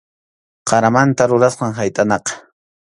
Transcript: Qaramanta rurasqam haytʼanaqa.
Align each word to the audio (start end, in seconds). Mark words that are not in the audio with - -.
Qaramanta 0.71 1.29
rurasqam 1.33 1.71
haytʼanaqa. 1.83 2.31